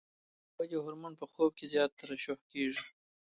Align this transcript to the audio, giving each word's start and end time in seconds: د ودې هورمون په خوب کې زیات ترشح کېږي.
د 0.53 0.53
ودې 0.57 0.77
هورمون 0.83 1.13
په 1.17 1.25
خوب 1.31 1.51
کې 1.57 1.65
زیات 1.73 1.91
ترشح 1.99 2.39
کېږي. 2.51 2.83